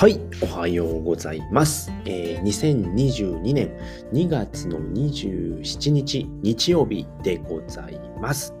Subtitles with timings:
[0.00, 1.92] はい、おはようございます。
[2.06, 3.70] えー、2022年
[4.14, 8.54] 2月の27日日曜日でございます。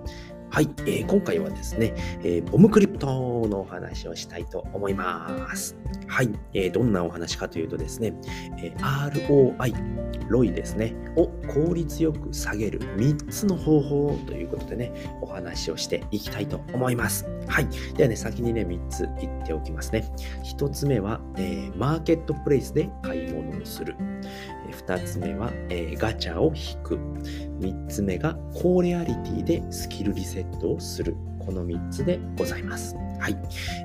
[0.50, 1.94] はい、えー、今回はですね、
[2.24, 3.06] えー、ボムクリプト
[3.46, 5.76] のお話をしたいと思います。
[6.08, 8.12] はい、えー、どんなお話かというとですね、
[8.58, 9.72] え ROI、
[10.28, 14.92] ロイですね、を効率よく下げる3つの方法ということでね、
[15.22, 17.26] お話をしていきたいと思います。
[17.46, 20.12] はい、ではね、先にね、3つ言っておきますね。
[20.42, 23.94] 1つ目は、えマーケットプレイスで買い物をする。
[24.72, 26.96] 2つ目は、えー、ガチャを引く。
[27.60, 31.14] 3つ目がコーレアリティでスキルリセットをする。
[31.38, 32.94] この3つでございます。
[33.18, 33.36] はい。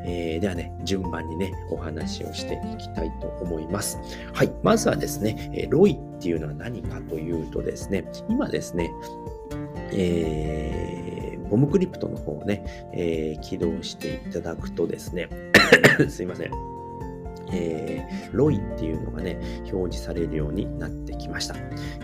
[0.05, 3.99] えー、ではね、順番にね、お話をしていきたいと思います。
[4.33, 4.53] はい。
[4.63, 8.91] まずはですね、えロイっていうのは何かというとですね、今ですね、
[9.91, 12.63] えー、ボムクリプトの方をね、
[12.93, 15.29] えー、起動していただくとですね、
[16.09, 16.74] すいません。
[17.51, 19.39] えー、ロイっていうのがね、
[19.71, 21.55] 表示されるようになってきました。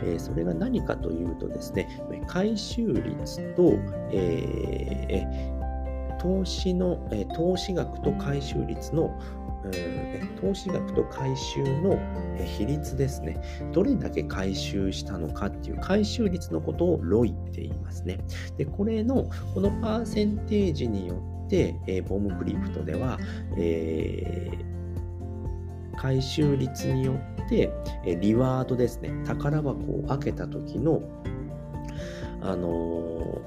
[0.03, 1.87] えー、それが何かというとですね、
[2.27, 3.73] 回収率と、
[4.11, 9.17] えー、投資の、え投資額と回収率の
[10.39, 11.99] 投資額と回収の
[12.57, 13.39] 比率ですね。
[13.73, 18.19] どれだけ回収したのかっていう回収率のことをロイって言いますね。
[18.57, 23.19] で、これの、このパーセンテージによって、えボムクリプトでは、
[23.57, 24.80] えー
[26.01, 27.13] 回収率によ
[27.43, 27.71] って、
[28.03, 31.03] えリワードですね、宝箱を開けた時の、
[32.41, 33.39] あの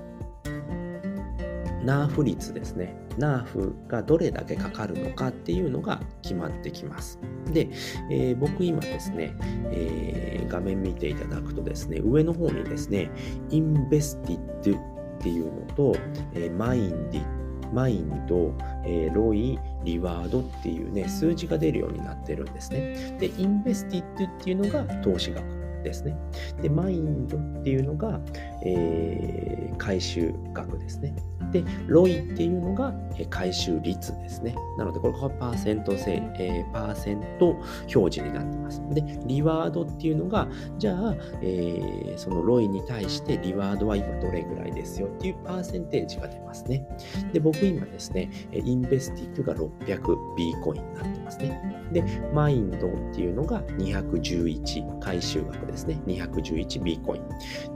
[0.45, 2.95] ー、ナーフ率ですね。
[3.19, 7.19] ナーフがどれだけかかるのかっていうのが決まってきます。
[7.53, 7.69] で、
[8.09, 9.35] えー、僕今ですね、
[9.73, 13.11] えー、画面見ていただくとですね、上の方にですね、
[13.51, 15.97] Invested っていうのと、
[16.35, 17.34] えー、 Mined
[17.73, 23.17] Mined、えー、 ROI、Reward っていうね、数字が出るようになってるんですね。
[23.19, 26.17] で、 Invested っていうのが投資額ですね。
[26.61, 28.21] で、 Mined っていうのが、
[28.65, 31.15] えー、回収額ですね。
[31.53, 34.55] で、 ROI っていうのがえ回収率ですね。
[34.77, 37.51] なので、これがパーセント制、えー、パーセント
[37.95, 38.83] 表示になってます。
[38.91, 46.87] で、リワードっていうのが、じゃあ、えー、そのロイに対してリワードは今どれぐらいですよっていうパーセンテージが出ますね。
[47.33, 51.61] で、僕今ですね、インベスティックが 600B コインになってますね。
[51.93, 56.01] で、マインドっていうのが211回収額ですね。
[56.07, 57.21] 211B コイ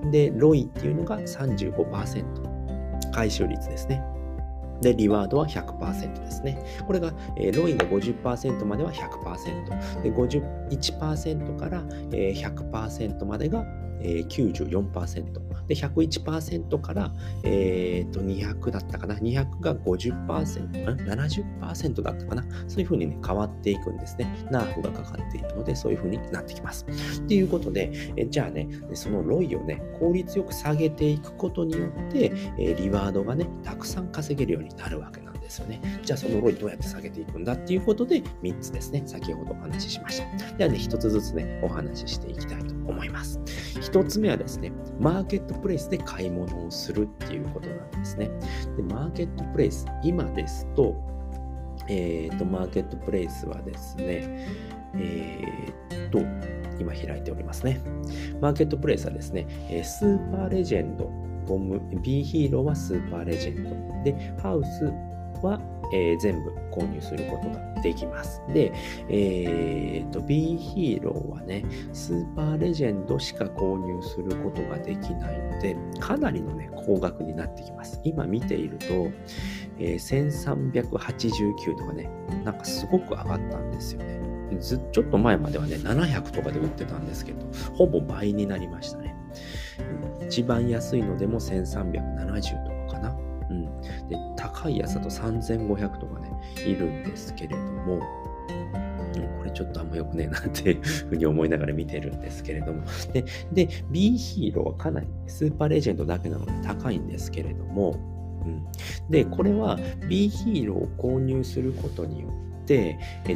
[0.04, 0.10] ン。
[0.10, 2.58] で、ロイっていうのが35%。
[3.12, 4.02] 回収率ですね。
[4.80, 6.62] で、リワードは100%ですね。
[6.86, 10.02] これが、えー、ロイが50%までは100%。
[10.02, 11.82] で、51%から、
[12.12, 13.64] えー、100%までが、
[14.00, 15.47] えー、94%。
[15.68, 17.12] で、101%から、
[17.44, 19.14] えー、と200だったかな。
[19.16, 22.44] 200が50%、70%だったかな。
[22.66, 24.26] そういうふうにね、変わっていくんですね。
[24.50, 26.86] ナーフがかかっているので、そういうふうになってきます。
[27.26, 35.80] ということで、えじゃあね、そのロイをね、効率よく下げていくことによって、えリワードがね、たくさん稼げるようになるわけなんですですよね。
[36.04, 40.56] じゃあそのロイどうやって下げていくんだっていうことで3つですね、先ほどお話ししました。
[40.56, 43.40] ではね、1つずつね、お話ししていきたいと思います。
[43.80, 48.30] 1つ目はですね、マーケットプレイスで買い物をするっていうことなんですね。
[48.76, 50.94] で、マーケットプレイス、今ですと、
[51.88, 54.46] えっ、と、マーケットプレイスはですね、
[54.94, 55.44] え
[55.94, 56.20] っ、と、
[56.78, 57.80] 今開いておりますね。
[58.40, 59.46] マーケットプレイスはですね、
[59.82, 61.10] スーパーレジェンド、
[61.46, 64.04] ボム、B ヒーローはスーパーレジェンド。
[64.04, 64.92] で、ハウス
[65.42, 65.60] は
[65.92, 68.42] えー、全部購入することができます。
[68.52, 68.72] で、
[69.08, 78.00] えー、と、B ヒーローはね、スーパーレジェンドしか購入することができないので、かなりのね、高額になってきます。
[78.04, 78.86] 今見ていると、
[79.78, 82.10] えー、1389とかね、
[82.44, 84.18] なんかすごく上がったんですよね。
[84.60, 89.14] ずちょっと前まではね、700とかで売ってたんですけど、ほぼ倍になりましたね。
[90.26, 92.67] 一番安いのでも1370とか。
[93.50, 93.64] うん。
[94.08, 96.30] で、高いやつだと3500とかね、
[96.66, 102.82] いるんですけれども、うん、これちょっとあんま良くねえなってい うふうに思いながら見てるんですけれども。
[103.12, 107.96] で、で B ヒーローはかなりスーパーレジェンドだけなので高いんですけれども、
[108.44, 108.66] うん、
[109.10, 109.78] で、これは
[110.08, 112.47] B ヒーローを購入することによって、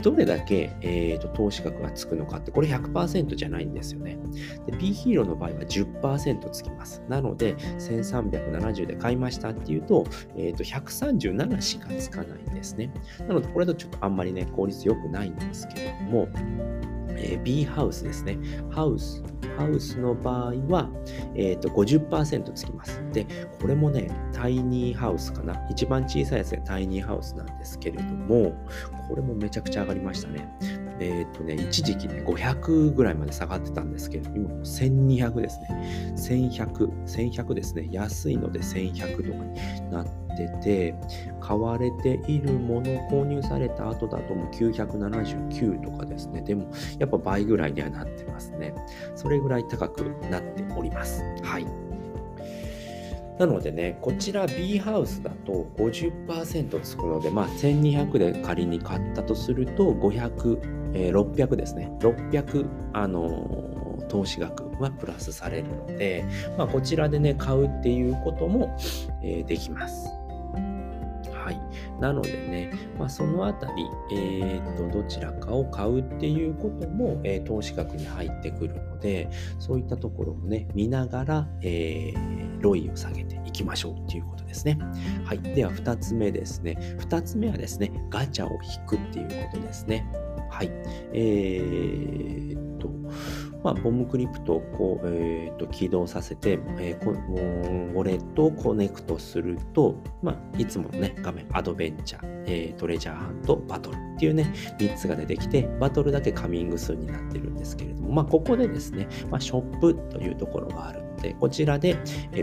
[0.03, 4.19] どれだけ、えーと、投資額がつくのかって、これ100%じゃないんですよね。
[4.67, 7.03] で、B ヒーローの場合は10%つきます。
[7.09, 10.05] なので、1370で買いましたっていうと、
[10.37, 12.93] えっ、ー、と、137しかつかないんですね。
[13.27, 16.29] なので、これだとちょっとあんまりね、効率良くないんですけれども、
[17.17, 18.39] えー、B ハウスですね。
[18.71, 19.23] ハウス。
[19.57, 20.89] ハウスの場合は、
[21.35, 23.03] えーと、50%つきます。
[23.13, 23.27] で、
[23.61, 25.55] これもね、タイニーハウスかな。
[25.71, 28.55] 一番小さいやつがタイニーハウスなんですけれども、
[29.09, 30.49] これもめちゃくちゃ上がりましたね。
[31.01, 36.15] えっ、とね、一時期ね、500ぐらいまで下がってたんですけど、今もう1200ですね。
[36.17, 37.89] 1100、1100ですね。
[37.91, 40.95] 安いので1100とかになってて、
[41.41, 46.43] 買われているもの、購入された後だともう979とかですね。
[46.43, 48.75] でも、やっぱ倍ぐらいにはなってますね。
[49.17, 51.23] それぐらい高くなっております。
[51.43, 51.92] はい。
[53.43, 61.91] なのでね、こちら B ハウスだと50%つくので、まあ、1200で仮に買ったとすると、500、えー、600ですね。
[61.99, 66.25] 600、あのー、投資額はプラスされるので、
[66.57, 68.77] まあ、こちらでね、買うっていうことも、
[69.25, 70.22] えー、できます。
[71.43, 71.61] はい。
[72.01, 79.29] なのでね、まあ、そのあたり、えー、と、どちらかを買うっていうことも、えー、投資額に入ってくるので、
[79.59, 84.79] そういったところをね、見ながら、えー、ロイを下げていきましょうっていうことですね。
[85.25, 85.41] はい。
[85.41, 86.79] では、2つ目ですね。
[87.01, 90.07] 2つ目はですね、ガチャを引くっていうことですね。
[90.49, 90.71] はい。
[91.13, 92.89] えー、っと、
[93.63, 111.97] まあ、ボムクリプトをこう、えー、と起動させて、えー、ウォレットをコネクトすると、まあ、いつものね、画面、アドベンチャー、えー、トレジャーハント、バトルっていうね、3つが出てきて、バトルだけカミング数になってるんですけれども、まあ、ここでですね、まあ、ショップというところがあるので、こちらで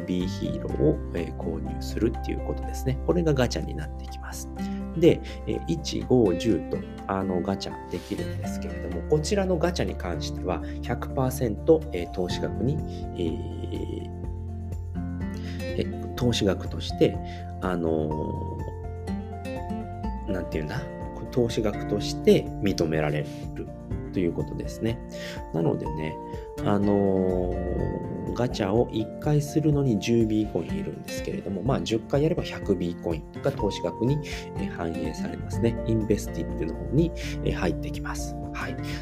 [0.07, 0.97] B ヒーローを
[1.37, 2.97] 購入するっていうことですね。
[3.05, 4.49] これがガチャになってきます。
[4.99, 12.77] で、1、5、10とあのガチャできるんですけれども、こちらのガチャに関しては100%、投資額に、
[13.17, 17.17] えー、投資額として、
[17.61, 20.81] あのー、なんていうんだ、
[21.31, 23.25] 投資額として認められ
[23.55, 23.67] る
[24.13, 24.99] ということですね。
[25.53, 26.15] なのでね、
[26.65, 34.17] あのー、ガチャを1回するのに 10B コインいるんですけれども、まあ10回やれば 100B コインが投資額に
[34.69, 35.75] 反映されますね。
[35.87, 37.11] インベスティックの方に
[37.53, 38.38] 入ってきます。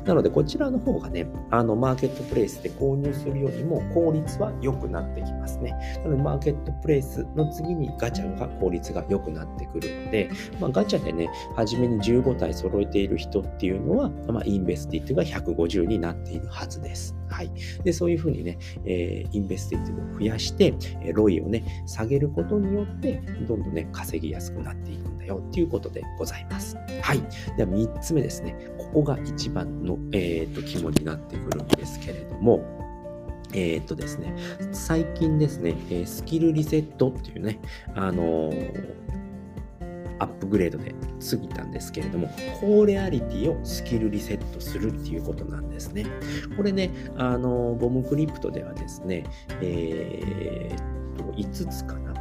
[0.06, 5.72] なので、こちらの方がね、あの、マーケットプレイスで購入するよりも効率は良くなってきますね。
[6.04, 10.30] なので、マーケットプレイスの次にガチャが効率が良くなってくるので、
[10.60, 17.16] まあ、ガチャでね、初めに15体揃えている人っていうのは、まあ、インベスティックが150になっているはずです。
[17.30, 17.52] はい。
[17.84, 20.74] で、そういうふうにね、えー、インベスティックを増やして、
[21.14, 26.78] ロイをね、下げることによって、どんどんね、稼ぎやすくなっていくよっていうことでございます。
[27.02, 27.22] はい。
[27.58, 28.56] では、3つ目ですね。
[28.78, 32.66] ここが一番の、えーと、肝になってくるんですけれども、
[33.54, 34.36] えっ、ー、とですね、
[34.72, 37.60] 最近ですね、えスキルリセットっていうね、
[37.96, 38.96] あのー、
[40.20, 40.96] アップグレードで
[41.30, 46.06] 過ぎたんですけれども、高レアリティをスキルリセットするっていうことなんですね。
[46.56, 49.24] これね、あの、ボムクリプトではですね、
[49.62, 52.14] えー、と、5つかな。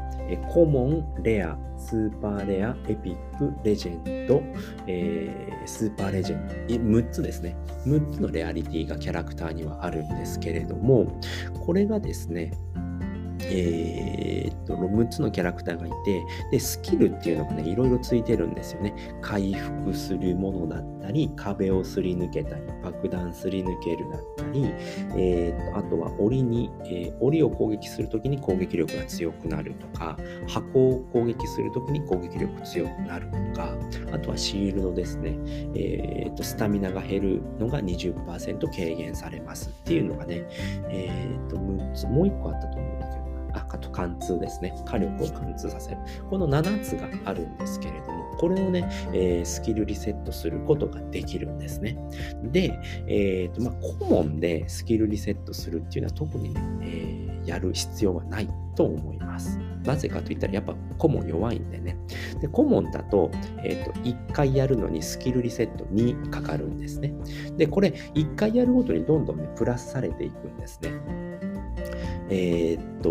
[0.52, 4.43] コモン、レア、スーパーレア、エピック、レジェンド、
[4.87, 7.56] えー、スーパーレジェンド、6つですね。
[7.87, 11.20] 6つのレアリティがキャラクターにはあるんですけれども、
[11.64, 12.52] これがですね、
[13.51, 18.95] えー、っと、6つのキャラクターがいて、で、スキルっていうのがね、いろいろついてるんですよね。
[19.21, 24.65] 回復するものだったり、壁をすり抜けたり、爆弾すり抜けるだったり、
[25.17, 30.17] えー、っと、あとは檻に、えー、檻を攻撃するときに攻撃力が強くなるとか、
[30.49, 33.77] 箱を攻撃するときに攻撃力強くなるとか、
[34.13, 35.37] あとはシールドですね。
[35.75, 40.45] え、っと、スタミナが減るのが20%軽減されますっていうのがね、
[40.88, 42.86] え、っと、6つ、もう1個あったと思う
[43.70, 44.75] あと貫通ですね。
[44.85, 45.99] 火力を貫通させる。
[46.30, 51.99] この7つがあるんですけれども、これをね、えー、スキルリセットすることができるんですね。
[52.44, 59.58] で、えーとまあ、顧問でスキルリセットするっていうのは特にね、えー、やる必要はないと思います。
[59.85, 61.96] なぜかといったら、やっぱ顧問弱いんでね。
[62.40, 63.30] で、顧問だと、
[63.64, 67.14] えっ、ー、と、1回やるのにスキルリセット2かかるんですね。
[67.56, 70.90] で、これ、1回やるごとにどんどんね、プラスされていくんですね。
[72.28, 73.11] えー、っと、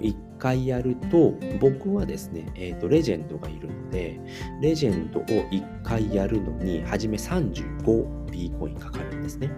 [0.00, 4.20] 1回やると、僕はですね、えー、っと、レジェンドがいるので、
[4.60, 9.50] レジェンドを1回やるのに、はじめ 35B コインかかるんですね。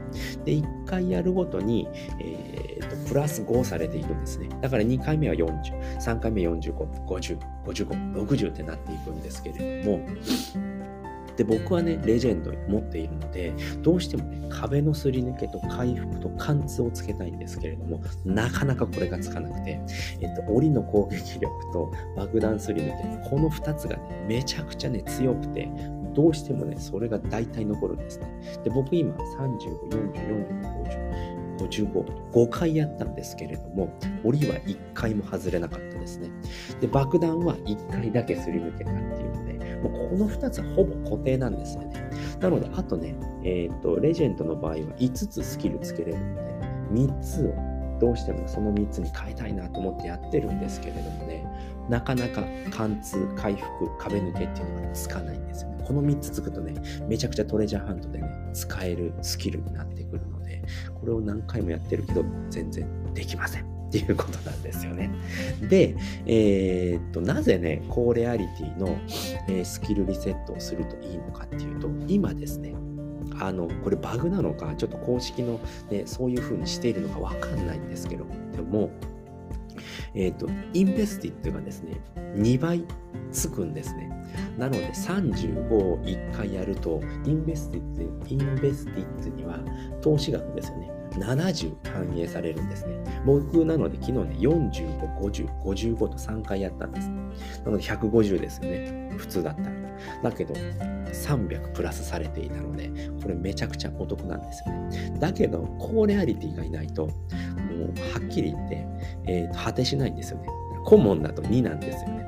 [0.44, 1.88] で、1回やるごとに、
[2.20, 4.48] えー、っと、プラス5されていくんですね。
[4.60, 6.72] だから2回目は40、3回目45、
[7.06, 10.00] 50、55、60ってなっていくんですけれども、
[11.36, 13.52] で、僕はね、レジェンドに持っているので、
[13.82, 19.80] どうしてもね、壁のすり抜けと回復と貫通をつけたいんですけれども、なかなかこれがつかなくて、
[20.20, 25.68] えっと、檻の攻撃力と爆弾すり抜け、この2つがね、めちゃくちゃね、強くて、
[26.14, 28.26] どうしてもね、それが大体残るんですね。
[28.64, 31.36] で、僕今、35、40、40、50。
[31.56, 33.92] 55、5回やったんですけれども、
[34.24, 36.30] 檻は1回も外れなかったですね。
[36.80, 39.45] で、爆弾は1回だけすり抜けたっていう、
[39.88, 42.10] もうこの2つはほぼ固定なんですよね。
[42.40, 43.14] なので、あとね、
[43.44, 46.42] えっ、と、レジェンドの場合は5つスキルつけれるので、
[46.92, 51.44] 3つをどうしてもその3つに変えたいなと思ってやってるんですけれどもね、
[51.88, 55.84] なかなか貫通、回復、壁抜けっていうのがつかないんですよね。
[55.86, 56.74] この3つつくとね、
[57.08, 60.62] めちゃくちゃトレジャーハントでね、使えるスキルになってくるので、
[60.94, 63.75] これを何回もやってるけど、全然できません。
[63.86, 65.10] っていうことなんですよね。
[65.68, 68.96] で、えー、っと、なぜね、高レアリティの、
[69.48, 72.74] え、スキルリセットをするといいのかっていうと、今ですね、
[73.38, 78.90] あの、これバグなのか、ちょっと公式の、ね、そういう風にしているのかわかんないんですけど、でも、
[80.14, 82.00] えっ、ー、と、 Invested がですね、
[82.36, 82.84] 2倍
[83.32, 84.10] つくんですね。
[84.58, 89.58] なので35を1回やると、 Invested、Invested には
[90.00, 90.90] 投資額ですよね。
[91.12, 92.94] 70反映されるんですね。
[93.24, 97.08] 僕なので昨日ね、45、50、55と3回やったんです。
[97.64, 99.12] なので150ですよね。
[99.16, 99.85] 普通だったら。
[100.22, 102.90] だけど、300プラスされていたので、
[103.22, 105.18] これめちゃくちゃお得なんですよね。
[105.18, 107.14] だけど、高レアリティがいないと、もう
[108.12, 108.86] はっきり言って、
[109.26, 110.48] えー、と果てしないんですよね。
[110.84, 112.26] コモンだと2なんですよね。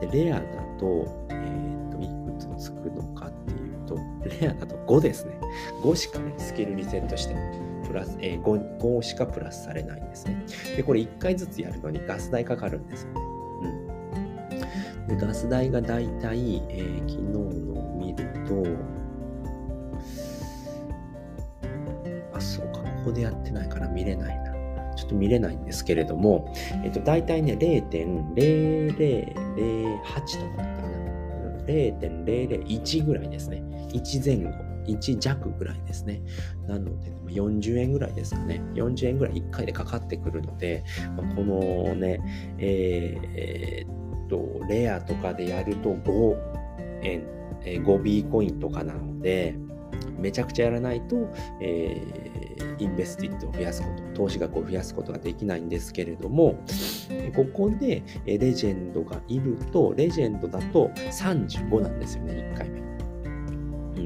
[0.00, 0.44] で、レアだ
[0.78, 3.98] と、えー、と、いくつつくのかっていうと、
[4.40, 5.38] レアだと5ですね。
[5.82, 7.34] 5しかね、スキルリセットして、
[7.86, 10.44] プラス、えー、5, 5しかプラスされないんですね。
[10.76, 13.35] で、これ1回ずつやるのにガス代かかるんですよね。
[15.08, 18.62] で、ガス代がだいたい、え、昨日のを見ると、
[22.32, 24.56] あ、そうか、ここでやってないから見れないな。
[24.96, 28.90] ちょっと見れないんですけれども、えっと、大体ね、0.0008
[30.40, 30.96] とかだったかな。
[31.66, 33.62] 0.001ぐらいですね。
[33.92, 34.50] 1前後、
[34.86, 36.22] 1弱ぐらいですね。
[36.66, 38.62] なので、40円ぐらいですかね。
[38.74, 40.82] 40円ぐらい1回でかかってくるので、
[41.16, 42.20] まあ、このね、
[42.58, 46.36] えー、っと、レアとかでやると5
[47.02, 47.22] 円、
[47.64, 49.56] えー、5B コインとかなので、
[50.18, 51.28] めちゃくちゃやらないと、
[51.60, 56.58] えー、 Invested を増やすこと、投資額を増やすことができないんですけれども、
[57.34, 62.86] ここでレジェンドがいると、レジェンドだと35なんですよね、1回目。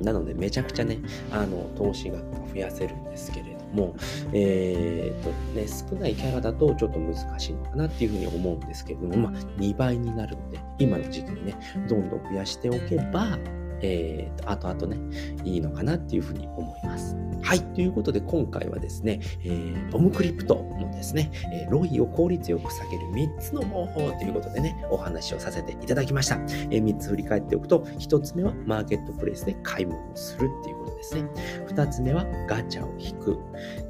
[0.03, 0.99] なので、めちゃくちゃね、
[1.31, 3.95] あの、投資額が増やせるんですけれども、
[4.33, 11.57] えー、とね、少ないキャラだとちょっと難しいのかなっていうふうに思うんですけれども、まあ、2倍になるので、今の時期にね、
[11.89, 13.39] どんどん増やしておけば、
[13.83, 14.99] えー、と後々ね、
[15.45, 17.17] いいのかなっていうふうに思います。
[17.43, 17.61] はい。
[17.75, 26.37] ということで、今回はですね、えー、ボムクリプトのですね、えー、ロイを効率よく下げる3つの方法ということでね、お話をさせていただきました。
[26.37, 31.29] えー、3つ振り返っておくと、1つ目はマーケットプレイスで買い物をするっていうことですね。
[31.69, 33.39] 2つ目はガチャを引く。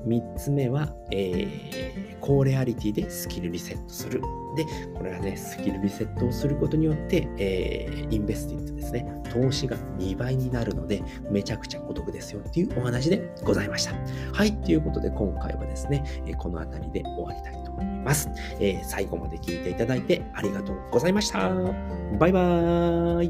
[0.06, 4.22] 3つ目は、えー、高レアリティでスキルリセットする。
[4.64, 13.94] で、これはね、スキルリセットをすることによって、えー、インベスティットですね、投資が2倍になるので、めちゃくちゃお得ですよっていうお話でございました。
[14.32, 18.28] はい、ということで今回はですね、えこの辺りで終わりたいと思います、
[18.60, 21.50] えー、最後まで聞いていただいてありがとうございました。
[22.18, 23.24] バイバー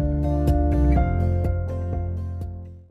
[0.00, 0.03] イ。